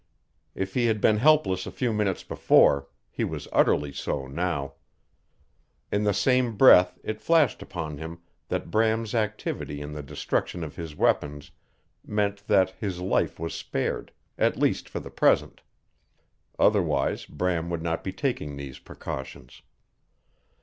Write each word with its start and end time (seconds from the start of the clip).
If 0.55 0.73
he 0.73 0.87
had 0.87 0.99
been 0.99 1.17
helpless 1.17 1.67
a 1.67 1.71
few 1.71 1.93
minutes 1.93 2.23
before, 2.23 2.87
he 3.11 3.23
was 3.23 3.47
utterly 3.53 3.93
so 3.93 4.25
now. 4.25 4.73
In 5.91 6.05
the 6.05 6.11
same 6.13 6.57
breath 6.57 6.97
it 7.03 7.21
flashed 7.21 7.61
upon 7.61 7.99
him 7.99 8.17
that 8.47 8.71
Bram's 8.71 9.13
activity 9.13 9.79
in 9.79 9.93
the 9.93 10.01
destruction 10.01 10.63
of 10.63 10.75
his 10.75 10.95
weapons 10.95 11.51
meant 12.03 12.47
that 12.47 12.71
his 12.79 12.99
life 12.99 13.39
was 13.39 13.53
spared, 13.53 14.11
at 14.39 14.57
least 14.57 14.89
for 14.89 14.99
the 14.99 15.11
present. 15.11 15.61
Otherwise 16.57 17.25
Bram 17.27 17.69
would 17.69 17.83
not 17.83 18.03
be 18.03 18.11
taking 18.11 18.57
these 18.57 18.79
precautions. 18.79 19.61